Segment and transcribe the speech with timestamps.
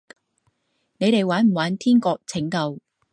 [0.97, 2.79] 你哋玩唔玩天國拯救？